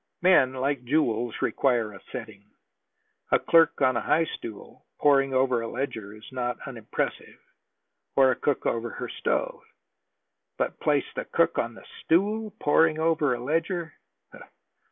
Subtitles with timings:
[0.23, 2.43] Men, like jewels, require a setting.
[3.29, 7.37] A clerk on a high stool, poring over a ledger, is not unimpressive,
[8.15, 9.61] or a cook over her stove.
[10.57, 13.93] But place the cook on the stool, poring over the ledger!